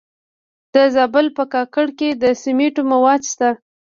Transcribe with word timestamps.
د 0.73 0.75
زابل 0.95 1.25
په 1.37 1.43
کاکړ 1.53 1.87
کې 1.99 2.09
د 2.21 2.23
سمنټو 2.41 2.81
مواد 2.91 3.21
شته. 3.31 3.49